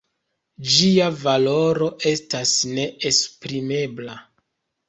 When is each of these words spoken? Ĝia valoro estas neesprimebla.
Ĝia 0.75 1.09
valoro 1.25 1.91
estas 2.13 2.57
neesprimebla. 2.73 4.21